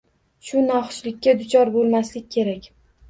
Shu 0.45 0.61
noxushlikka 0.69 1.35
duchor 1.43 1.73
bo’lmaslik 1.77 2.27
kerak. 2.37 2.71